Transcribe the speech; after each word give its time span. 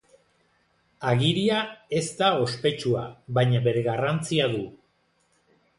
Agiria 1.11 1.59
ez 1.99 2.03
da 2.23 2.31
ospetsua, 2.47 3.07
baina 3.41 3.65
bere 3.69 3.85
garrantzia 3.91 4.51
du. 4.57 4.65